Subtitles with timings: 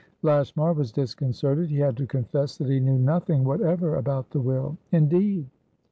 [0.23, 1.69] Lashmar was disconcerted.
[1.69, 4.75] He had to confess that he knew nothing whatever about the will.
[4.91, 5.45] "Indeed?